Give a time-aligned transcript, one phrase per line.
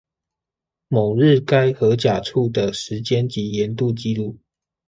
[0.87, 4.35] 某日該河甲處的時間及鹽度記錄